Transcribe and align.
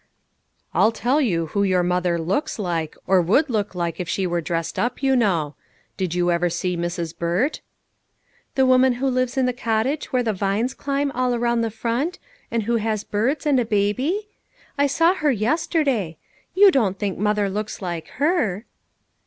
"I'll 0.73 0.91
tell 0.91 1.21
you 1.21 1.45
who 1.53 1.61
your 1.61 1.83
mother 1.83 2.17
looks 2.17 2.57
like, 2.57 2.95
or 3.05 3.21
would 3.21 3.51
look 3.51 3.75
like 3.75 3.99
if 3.99 4.09
she 4.09 4.25
were 4.25 4.41
dressed 4.41 4.79
up, 4.79 5.03
you 5.03 5.15
know. 5.15 5.53
Did 5.95 6.15
you 6.15 6.31
ever 6.31 6.49
see 6.49 6.75
Mrs. 6.75 7.15
Burt?"" 7.15 7.61
The 8.55 8.65
woman 8.65 8.93
who 8.93 9.05
lives 9.05 9.37
in 9.37 9.45
the 9.45 9.53
cottage 9.53 10.11
where 10.11 10.23
the 10.23 10.33
vines 10.33 10.73
climb 10.73 11.11
all 11.11 11.35
around 11.35 11.61
the 11.61 11.69
front, 11.69 12.17
and 12.49 12.63
who 12.63 12.77
has 12.77 13.03
birds, 13.03 13.45
arid 13.45 13.59
a 13.59 13.65
baby? 13.65 14.29
I 14.75 14.87
saw 14.87 15.13
her 15.13 15.31
yesterday. 15.31 16.17
You 16.55 16.71
don't 16.71 16.97
think 16.97 17.19
mother 17.19 17.47
looks 17.47 17.79
like 17.79 18.07
her 18.17 18.65